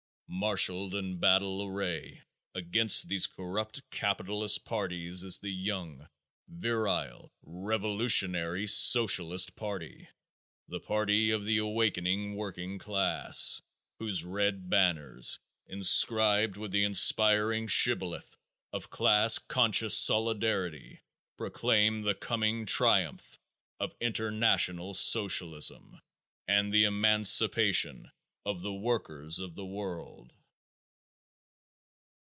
Marshalled 0.33 0.95
in 0.95 1.19
battle 1.19 1.61
array, 1.67 2.21
against 2.55 3.09
these 3.09 3.27
corrupt 3.27 3.81
capitalist 3.91 4.63
parties 4.63 5.23
is 5.23 5.39
the 5.39 5.49
young, 5.51 6.07
virile, 6.47 7.33
revolutionary 7.43 8.65
Socialist 8.65 9.57
party, 9.57 10.07
the 10.69 10.79
party 10.79 11.31
of 11.31 11.45
the 11.45 11.57
awakening 11.57 12.35
working 12.35 12.79
class, 12.79 13.61
whose 13.99 14.23
red 14.23 14.69
banners, 14.69 15.37
inscribed 15.67 16.55
with 16.55 16.71
the 16.71 16.85
inspiring 16.85 17.67
shibboleth 17.67 18.37
of 18.71 18.89
class 18.89 19.37
conscious 19.37 19.97
solidarity, 19.97 21.01
proclaim 21.35 21.99
the 21.99 22.15
coming 22.15 22.65
triumph 22.65 23.37
of 23.81 23.93
international 23.99 24.93
Socialism 24.93 25.99
and 26.47 26.71
the 26.71 26.85
emancipation 26.85 28.09
of 28.43 28.63
the 28.63 28.73
workers 28.73 29.37
of 29.37 29.53
the 29.53 29.63
world. 29.67 30.33